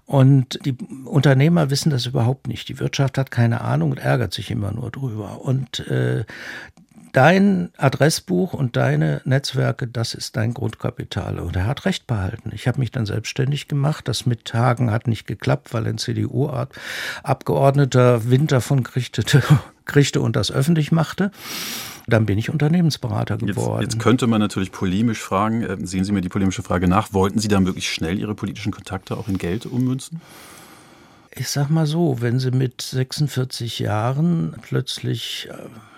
[0.05, 2.69] Und die Unternehmer wissen das überhaupt nicht.
[2.69, 5.41] Die Wirtschaft hat keine Ahnung und ärgert sich immer nur drüber.
[5.41, 6.25] Und äh,
[7.13, 11.39] dein Adressbuch und deine Netzwerke, das ist dein Grundkapital.
[11.39, 12.52] Und er hat recht behalten.
[12.54, 14.08] Ich habe mich dann selbstständig gemacht.
[14.08, 19.24] Das mit Tagen hat nicht geklappt, weil ein CDU-Abgeordneter Wind davon kriegte,
[19.86, 21.32] kriegte und das öffentlich machte.
[22.08, 23.82] Dann bin ich Unternehmensberater geworden.
[23.82, 27.13] Jetzt, jetzt, könnte man natürlich polemisch fragen, äh, sehen Sie mir die polemische Frage nach,
[27.13, 30.19] wollten Sie dann wirklich schnell Ihre politischen Kontakte auch in Geld ummünzen?
[31.34, 35.54] Ich sag mal so, wenn Sie mit 46 Jahren plötzlich äh,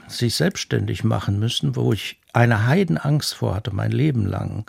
[0.07, 4.65] sich selbstständig machen müssen, wo ich eine Heidenangst vor hatte, mein Leben lang.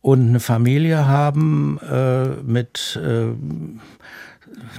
[0.00, 3.28] Und eine Familie haben äh, mit äh,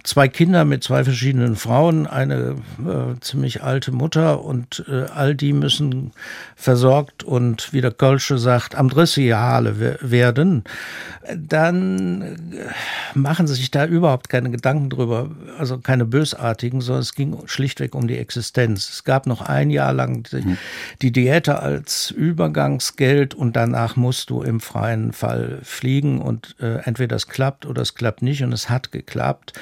[0.03, 5.53] zwei Kinder mit zwei verschiedenen Frauen, eine äh, ziemlich alte Mutter und äh, all die
[5.53, 6.11] müssen
[6.55, 10.63] versorgt und wie der Kölsche sagt, am Dressiale werden,
[11.35, 12.27] dann äh,
[13.13, 17.95] machen sie sich da überhaupt keine Gedanken drüber, also keine bösartigen, sondern es ging schlichtweg
[17.95, 18.89] um die Existenz.
[18.89, 20.57] Es gab noch ein Jahr lang die, mhm.
[21.01, 27.15] die Diäte als Übergangsgeld und danach musst du im freien Fall fliegen und äh, entweder
[27.15, 29.53] es klappt oder es klappt nicht und es hat geklappt.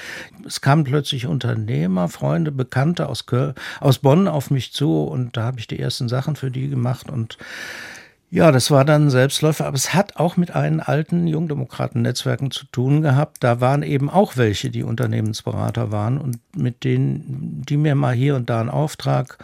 [0.46, 5.44] Es kamen plötzlich Unternehmer, Freunde, Bekannte aus, Köln, aus Bonn auf mich zu und da
[5.44, 7.38] habe ich die ersten Sachen für die gemacht und
[8.34, 13.04] ja, das war dann Selbstläufer, aber es hat auch mit einen alten Jungdemokraten-Netzwerken zu tun
[13.04, 13.44] gehabt.
[13.44, 18.36] Da waren eben auch welche, die Unternehmensberater waren und mit denen, die mir mal hier
[18.36, 19.38] und da einen Auftrag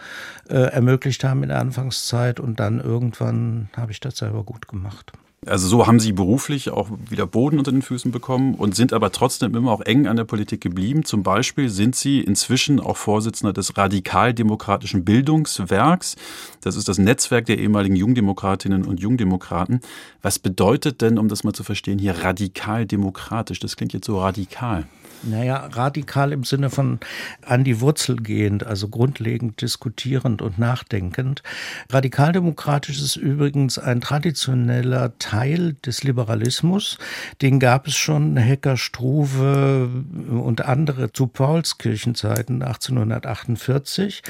[0.48, 5.12] äh, ermöglicht haben in der Anfangszeit und dann irgendwann habe ich das selber gut gemacht.
[5.46, 9.10] Also so haben Sie beruflich auch wieder Boden unter den Füßen bekommen und sind aber
[9.10, 11.02] trotzdem immer auch eng an der Politik geblieben.
[11.06, 16.16] Zum Beispiel sind Sie inzwischen auch Vorsitzender des radikaldemokratischen Bildungswerks.
[16.60, 19.80] Das ist das Netzwerk der ehemaligen Jungdemokratinnen und Jungdemokraten.
[20.20, 23.60] Was bedeutet denn, um das mal zu verstehen, hier radikaldemokratisch?
[23.60, 24.86] Das klingt jetzt so radikal.
[25.22, 26.98] Naja, radikal im Sinne von
[27.44, 31.42] an die Wurzel gehend, also grundlegend diskutierend und nachdenkend.
[31.90, 36.96] Radikaldemokratisch ist übrigens ein traditioneller Teil des Liberalismus.
[37.42, 39.90] Den gab es schon Hecker, Struve
[40.30, 44.22] und andere zu Paulskirchenzeiten 1848.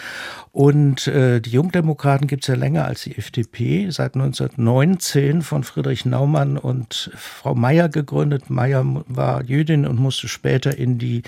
[0.51, 6.05] Und äh, die Jungdemokraten gibt es ja länger als die FDP, seit 1919 von Friedrich
[6.05, 8.51] Naumann und Frau Meyer gegründet.
[8.51, 11.23] Meyer war Jüdin und musste später in die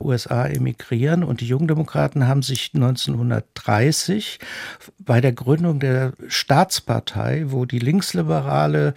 [0.00, 1.24] USA emigrieren.
[1.24, 4.38] Und die Jungdemokraten haben sich 1930
[4.98, 8.94] bei der Gründung der Staatspartei, wo die linksliberale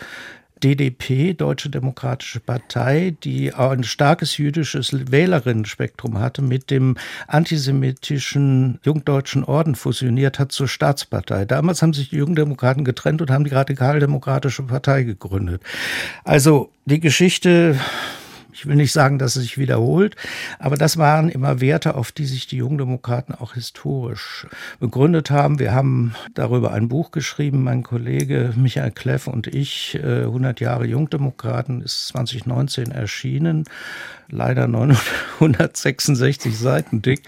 [0.64, 6.98] DDP, Deutsche Demokratische Partei, die ein starkes jüdisches Wählerinnenspektrum hatte, mit dem
[7.28, 11.46] antisemitischen Jungdeutschen Orden fusioniert hat zur Staatspartei.
[11.46, 15.62] Damals haben sich die Jungdemokraten getrennt und haben die Radikaldemokratische Partei gegründet.
[16.24, 17.80] Also die Geschichte
[18.60, 20.18] ich will nicht sagen, dass es sich wiederholt,
[20.60, 24.48] aber das waren immer Werte, auf die sich die Jungdemokraten auch historisch
[24.82, 25.60] begründet haben.
[25.60, 30.86] Wir haben darüber ein Buch geschrieben, mein Kollege Michael Kleff und ich, 100 äh, Jahre
[30.88, 33.64] Jungdemokraten, ist 2019 erschienen
[34.30, 37.22] leider 966 Seiten dick.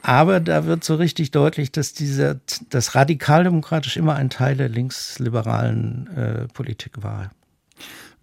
[0.00, 6.08] Aber da wird so richtig deutlich, dass dieser, das radikaldemokratisch immer ein Teil der linksliberalen
[6.16, 7.30] äh, Politik war.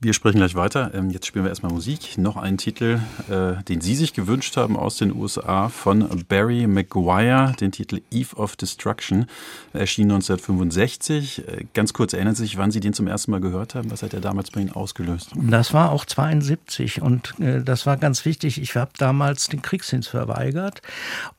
[0.01, 0.91] Wir sprechen gleich weiter.
[0.93, 2.17] Ähm, jetzt spielen wir erstmal Musik.
[2.17, 7.53] Noch einen Titel, äh, den Sie sich gewünscht haben aus den USA von Barry Maguire,
[7.59, 9.25] den Titel Eve of Destruction.
[9.73, 11.45] Er erschien 1965.
[11.45, 13.91] Äh, ganz kurz, erinnern Sie sich, wann Sie den zum ersten Mal gehört haben?
[13.91, 15.31] Was hat er damals bei Ihnen ausgelöst?
[15.35, 18.61] Das war auch 72 und äh, das war ganz wichtig.
[18.61, 20.81] Ich habe damals den Kriegsdienst verweigert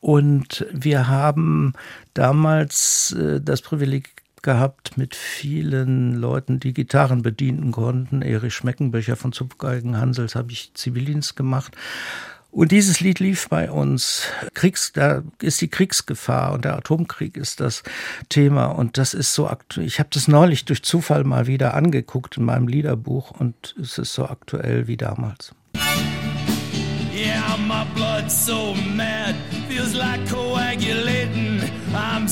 [0.01, 1.73] und wir haben
[2.13, 8.21] damals das Privileg gehabt mit vielen Leuten, die Gitarren bedienen konnten.
[8.21, 11.75] Erich Schmeckenbecher von Zupfgeigen Hansels habe ich Zivildienst gemacht.
[12.51, 14.23] Und dieses Lied lief bei uns.
[14.53, 17.81] Kriegs, da ist die Kriegsgefahr und der Atomkrieg ist das
[18.27, 18.65] Thema.
[18.65, 19.87] Und das ist so aktuell.
[19.87, 24.13] Ich habe das neulich durch Zufall mal wieder angeguckt in meinem Liederbuch und es ist
[24.13, 25.55] so aktuell wie damals.
[27.13, 29.35] Yeah, my blood's so mad,
[29.69, 31.20] feels like coagulating.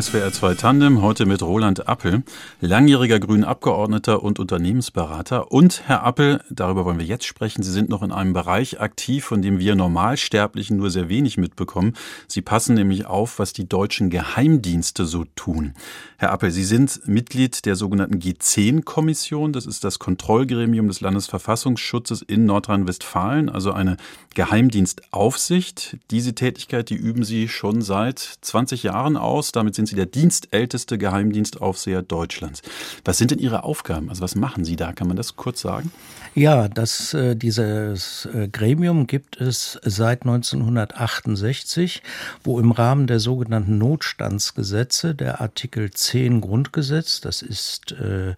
[0.00, 2.22] SWR 2 Tandem, heute mit Roland Appel,
[2.60, 5.52] langjähriger grünen Abgeordneter und Unternehmensberater.
[5.52, 9.24] Und Herr Appel, darüber wollen wir jetzt sprechen, Sie sind noch in einem Bereich aktiv,
[9.24, 11.94] von dem wir Normalsterblichen nur sehr wenig mitbekommen.
[12.26, 15.74] Sie passen nämlich auf, was die deutschen Geheimdienste so tun.
[16.16, 19.52] Herr Appel, Sie sind Mitglied der sogenannten G10-Kommission.
[19.52, 23.96] Das ist das Kontrollgremium des Landesverfassungsschutzes in Nordrhein-Westfalen, also eine
[24.34, 25.98] Geheimdienstaufsicht.
[26.10, 29.52] Diese Tätigkeit, die üben Sie schon seit 20 Jahren aus.
[29.52, 32.62] Damit sind Sie der dienstälteste Geheimdienstaufseher Deutschlands.
[33.04, 34.10] Was sind denn Ihre Aufgaben?
[34.10, 34.92] Also was machen Sie da?
[34.92, 35.90] Kann man das kurz sagen?
[36.34, 42.02] Ja, das, äh, dieses äh, Gremium gibt es seit 1968,
[42.42, 48.34] wo im Rahmen der sogenannten Notstandsgesetze der Artikel 10 Grundgesetz, das ist äh,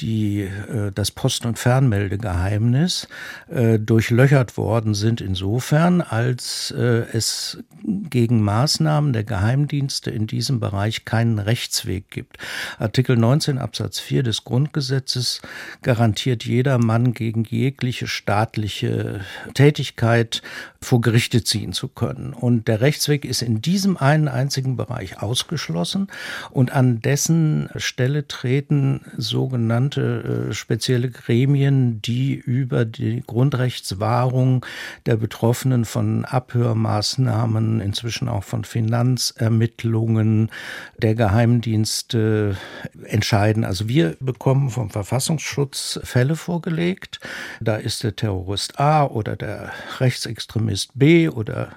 [0.00, 0.48] die,
[0.94, 3.06] das Post- und Fernmeldegeheimnis,
[3.48, 12.10] durchlöchert worden sind insofern, als es gegen Maßnahmen der Geheimdienste in diesem Bereich keinen Rechtsweg
[12.10, 12.36] gibt.
[12.78, 15.40] Artikel 19 Absatz 4 des Grundgesetzes
[15.82, 19.20] garantiert jedermann gegen gegen jegliche staatliche
[19.54, 20.42] Tätigkeit
[20.80, 22.32] vor Gerichte ziehen zu können.
[22.32, 26.08] Und der Rechtsweg ist in diesem einen einzigen Bereich ausgeschlossen
[26.50, 34.64] und an dessen Stelle treten sogenannte äh, spezielle Gremien, die über die Grundrechtswahrung
[35.06, 40.50] der Betroffenen von Abhörmaßnahmen, inzwischen auch von Finanzermittlungen
[40.98, 42.56] der Geheimdienste
[43.04, 43.64] entscheiden.
[43.64, 47.20] Also wir bekommen vom Verfassungsschutz Fälle vorgelegt.
[47.60, 51.70] Da ist der Terrorist A oder der Rechtsextremist B oder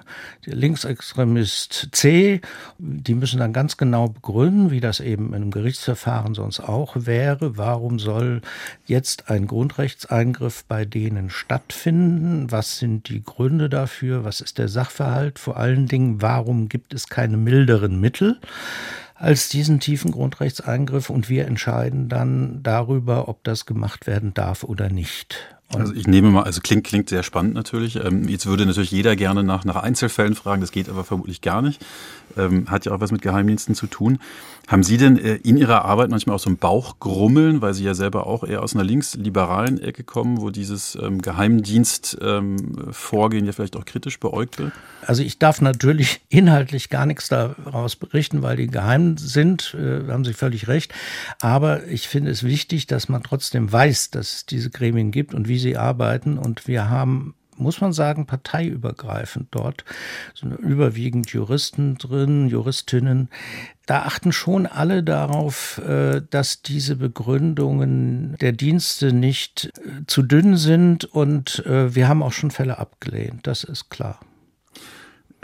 [0.46, 2.40] der Linksextremist C.
[2.78, 7.56] Die müssen dann ganz genau begründen, wie das eben in einem Gerichtsverfahren sonst auch wäre.
[7.56, 8.42] Warum soll
[8.86, 12.50] jetzt ein Grundrechtseingriff bei denen stattfinden?
[12.50, 14.24] Was sind die Gründe dafür?
[14.24, 15.38] Was ist der Sachverhalt?
[15.38, 18.38] Vor allen Dingen, warum gibt es keine milderen Mittel?
[19.14, 24.88] Als diesen tiefen Grundrechtseingriff und wir entscheiden dann darüber, ob das gemacht werden darf oder
[24.90, 25.53] nicht.
[25.72, 27.96] Also ich nehme mal, also klingt, klingt sehr spannend natürlich.
[27.96, 31.62] Ähm, jetzt würde natürlich jeder gerne nach, nach Einzelfällen fragen, das geht aber vermutlich gar
[31.62, 31.84] nicht.
[32.36, 34.18] Ähm, hat ja auch was mit Geheimdiensten zu tun.
[34.66, 37.92] Haben Sie denn äh, in Ihrer Arbeit manchmal auch so ein Bauchgrummeln, weil Sie ja
[37.94, 43.84] selber auch eher aus einer linksliberalen Ecke kommen, wo dieses ähm, Geheimdienstvorgehen ja vielleicht auch
[43.84, 44.72] kritisch beäugt wird?
[45.06, 50.24] Also ich darf natürlich inhaltlich gar nichts daraus berichten, weil die geheim sind, äh, haben
[50.24, 50.94] Sie völlig recht.
[51.40, 55.46] Aber ich finde es wichtig, dass man trotzdem weiß, dass es diese Gremien gibt und
[55.46, 56.38] wie sie arbeiten.
[56.38, 59.84] Und wir haben muss man sagen, parteiübergreifend dort.
[60.34, 63.28] Sind überwiegend Juristen drin, Juristinnen.
[63.86, 70.56] Da achten schon alle darauf, äh, dass diese Begründungen der Dienste nicht äh, zu dünn
[70.56, 74.20] sind und äh, wir haben auch schon Fälle abgelehnt, das ist klar.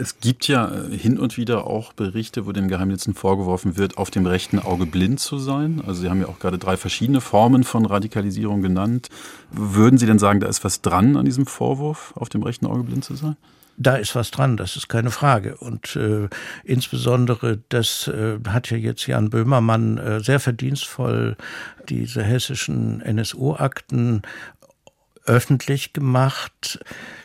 [0.01, 4.09] Es gibt ja äh, hin und wieder auch Berichte, wo den Geheimdiensten vorgeworfen wird, auf
[4.09, 5.83] dem rechten Auge blind zu sein.
[5.85, 9.09] Also Sie haben ja auch gerade drei verschiedene Formen von Radikalisierung genannt.
[9.51, 12.81] Würden Sie denn sagen, da ist was dran an diesem Vorwurf, auf dem rechten Auge
[12.81, 13.37] blind zu sein?
[13.77, 15.55] Da ist was dran, das ist keine Frage.
[15.57, 16.29] Und äh,
[16.63, 21.37] insbesondere, das äh, hat ja jetzt Jan Böhmermann äh, sehr verdienstvoll
[21.89, 24.23] diese hessischen NSU-Akten
[25.25, 26.79] öffentlich gemacht.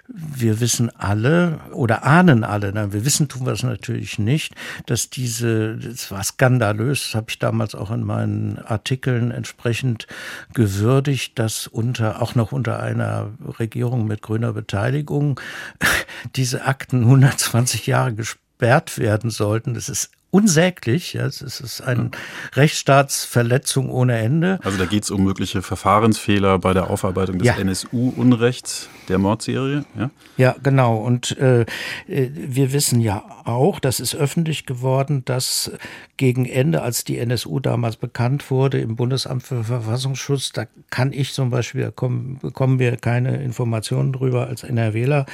[0.08, 4.54] Wir wissen alle oder ahnen alle, nein, wir wissen tun wir es natürlich nicht,
[4.86, 10.06] dass diese, das war skandalös, das habe ich damals auch in meinen Artikeln entsprechend
[10.54, 15.40] gewürdigt, dass unter, auch noch unter einer Regierung mit grüner Beteiligung,
[16.36, 19.74] diese Akten 120 Jahre gesperrt werden sollten.
[19.74, 21.14] Das ist unsäglich.
[21.14, 22.10] Ja, es ist eine
[22.54, 24.58] Rechtsstaatsverletzung ohne Ende.
[24.62, 27.56] Also da geht es um mögliche Verfahrensfehler bei der Aufarbeitung des.
[27.56, 29.84] NSU-Unrechts der Mordserie.
[29.98, 30.96] Ja, ja genau.
[30.96, 31.62] Und äh,
[32.08, 35.70] äh, wir wissen ja auch, das ist öffentlich geworden, dass
[36.16, 41.32] gegen Ende, als die NSU damals bekannt wurde im Bundesamt für Verfassungsschutz, da kann ich
[41.32, 45.26] zum Beispiel, kommen, bekommen wir keine Informationen drüber als NRWler,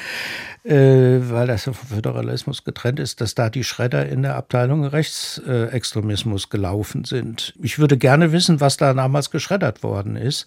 [0.65, 6.51] äh, weil das vom Föderalismus getrennt ist, dass da die Schredder in der Abteilung Rechtsextremismus
[6.51, 7.55] gelaufen sind.
[7.63, 10.47] Ich würde gerne wissen, was da damals geschreddert worden ist.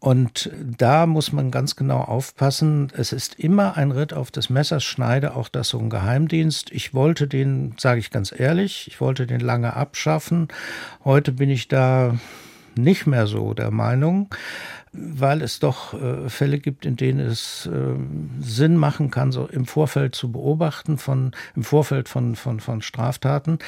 [0.00, 2.57] Und da muss man ganz genau aufpassen.
[2.62, 6.70] Es ist immer ein Ritt auf des Messers Schneide, auch das so ein Geheimdienst.
[6.72, 10.48] Ich wollte den, sage ich ganz ehrlich, ich wollte den lange abschaffen.
[11.04, 12.18] Heute bin ich da
[12.74, 14.28] nicht mehr so der Meinung,
[14.92, 17.96] weil es doch äh, Fälle gibt, in denen es äh,
[18.40, 23.58] Sinn machen kann, so im Vorfeld zu beobachten, von, im Vorfeld von, von, von Straftaten.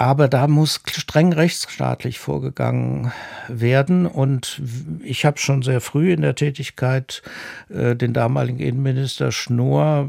[0.00, 3.12] Aber da muss streng rechtsstaatlich vorgegangen
[3.48, 4.06] werden.
[4.06, 4.62] Und
[5.04, 7.20] ich habe schon sehr früh in der Tätigkeit
[7.68, 10.08] äh, den damaligen Innenminister Schnorr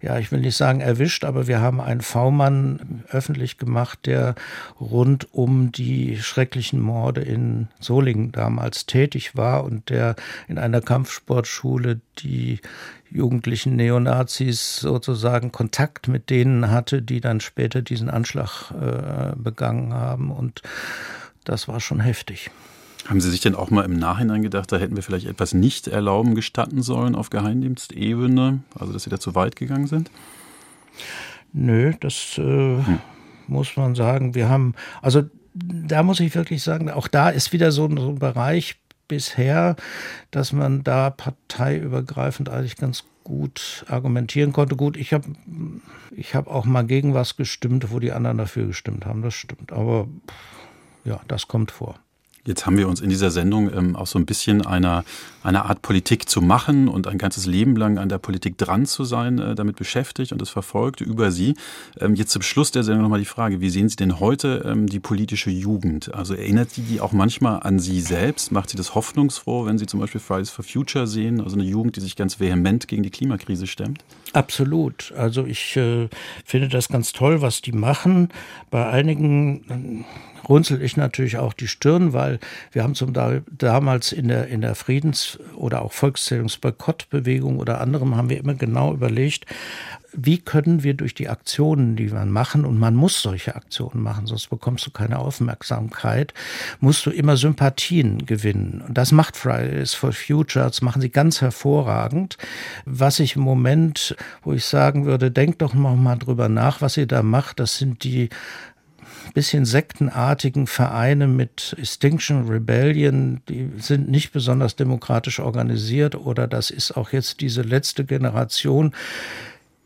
[0.00, 4.34] ja, ich will nicht sagen erwischt, aber wir haben einen V-Mann öffentlich gemacht, der
[4.80, 10.16] rund um die schrecklichen Morde in Solingen damals tätig war und der
[10.48, 12.60] in einer Kampfsportschule die
[13.10, 20.30] jugendlichen Neonazis sozusagen Kontakt mit denen hatte, die dann später diesen Anschlag äh, begangen haben.
[20.30, 20.62] Und
[21.44, 22.50] das war schon heftig.
[23.06, 25.88] Haben Sie sich denn auch mal im Nachhinein gedacht, da hätten wir vielleicht etwas nicht
[25.88, 28.60] erlauben gestatten sollen auf Geheimdienstebene?
[28.78, 30.10] Also, dass Sie da zu weit gegangen sind?
[31.52, 32.98] Nö, das äh, hm.
[33.46, 34.34] muss man sagen.
[34.34, 35.22] Wir haben, also
[35.54, 38.76] da muss ich wirklich sagen, auch da ist wieder so, so ein Bereich
[39.06, 39.76] bisher,
[40.30, 44.76] dass man da parteiübergreifend eigentlich ganz gut argumentieren konnte.
[44.76, 45.24] Gut, ich habe
[46.10, 49.72] ich hab auch mal gegen was gestimmt, wo die anderen dafür gestimmt haben, das stimmt.
[49.72, 50.08] Aber
[51.04, 51.98] ja, das kommt vor.
[52.48, 55.04] Jetzt haben wir uns in dieser Sendung ähm, auch so ein bisschen einer,
[55.42, 59.04] einer Art Politik zu machen und ein ganzes Leben lang an der Politik dran zu
[59.04, 61.56] sein, äh, damit beschäftigt und es verfolgt über Sie.
[62.00, 64.86] Ähm, jetzt zum Schluss der Sendung nochmal die Frage, wie sehen Sie denn heute ähm,
[64.86, 66.14] die politische Jugend?
[66.14, 68.50] Also erinnert Sie die auch manchmal an Sie selbst?
[68.50, 71.96] Macht Sie das hoffnungsfroh, wenn Sie zum Beispiel Fridays for Future sehen, also eine Jugend,
[71.96, 74.02] die sich ganz vehement gegen die Klimakrise stemmt?
[74.32, 75.12] Absolut.
[75.14, 76.08] Also ich äh,
[76.46, 78.30] finde das ganz toll, was die machen.
[78.70, 80.06] Bei einigen
[80.48, 82.38] runzel ich natürlich auch die Stirn, weil
[82.72, 88.16] wir haben zum Teil damals in der, in der Friedens- oder auch Volkszählungsboykottbewegung oder anderem
[88.16, 89.46] haben wir immer genau überlegt,
[90.12, 94.26] wie können wir durch die Aktionen, die man machen, und man muss solche Aktionen machen,
[94.26, 96.34] sonst bekommst du keine Aufmerksamkeit,
[96.80, 98.82] musst du immer Sympathien gewinnen.
[98.86, 102.38] Und das macht Fridays for Future, das machen sie ganz hervorragend.
[102.84, 106.96] Was ich im Moment, wo ich sagen würde, denkt doch noch mal drüber nach, was
[106.96, 108.30] ihr da macht, das sind die
[109.32, 116.96] bisschen sektenartigen Vereine mit Extinction Rebellion, die sind nicht besonders demokratisch organisiert oder das ist
[116.96, 118.94] auch jetzt diese letzte Generation.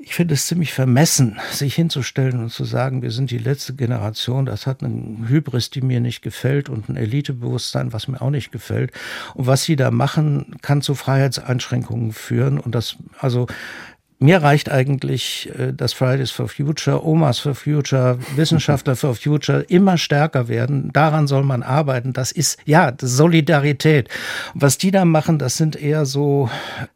[0.05, 4.47] Ich finde es ziemlich vermessen, sich hinzustellen und zu sagen, wir sind die letzte Generation.
[4.47, 8.51] Das hat eine Hybris, die mir nicht gefällt und ein Elitebewusstsein, was mir auch nicht
[8.51, 8.91] gefällt.
[9.35, 12.59] Und was sie da machen, kann zu Freiheitseinschränkungen führen.
[12.59, 13.47] Und das, also,
[14.23, 19.99] mir reicht eigentlich, äh, dass Fridays for Future, Omas for Future, Wissenschaftler for Future immer
[19.99, 20.91] stärker werden.
[20.93, 22.13] Daran soll man arbeiten.
[22.13, 24.09] Das ist, ja, Solidarität.
[24.55, 26.49] was die da machen, das sind eher so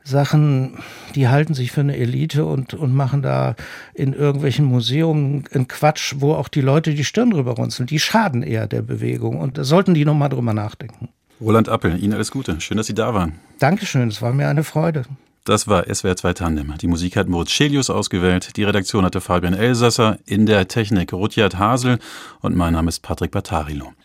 [0.05, 0.79] Sachen,
[1.15, 3.57] die halten sich für eine Elite und, und machen da
[3.95, 7.87] in irgendwelchen Museen einen Quatsch, wo auch die Leute die Stirn drüber runzeln.
[7.87, 9.41] Die schaden eher der Bewegung.
[9.41, 11.09] Und da sollten die nochmal drüber nachdenken.
[11.41, 12.61] Roland Appel, Ihnen alles Gute.
[12.61, 13.35] Schön, dass Sie da waren.
[13.59, 15.05] Dankeschön, es war mir eine Freude.
[15.47, 16.75] Das war SWR 2 Tandem.
[16.79, 18.57] Die Musik hat Moritz Schelius ausgewählt.
[18.57, 20.19] Die Redaktion hatte Fabian Elsasser.
[20.27, 22.01] In der Technik Rutjard Hasel.
[22.41, 23.93] Und mein Name ist Patrick Battarilo.